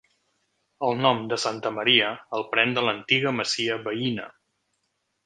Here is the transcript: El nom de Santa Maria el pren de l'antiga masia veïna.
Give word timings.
El 0.85 0.93
nom 1.01 1.19
de 1.33 1.37
Santa 1.43 1.71
Maria 1.75 2.07
el 2.37 2.45
pren 2.55 2.73
de 2.79 2.85
l'antiga 2.87 3.35
masia 3.41 3.77
veïna. 3.89 4.27